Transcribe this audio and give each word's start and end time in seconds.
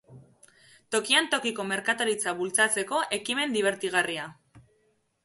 Tokian 0.95 1.27
tokiko 1.33 1.65
merkataritza 1.71 2.33
bultzatzeko 2.39 3.03
ekimen 3.19 3.55
dibertigarria. 3.59 4.27